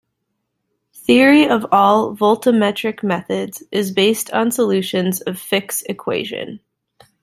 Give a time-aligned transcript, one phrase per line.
[0.95, 6.59] Theory of all voltammetric methods is based on solutions of Fick's equation.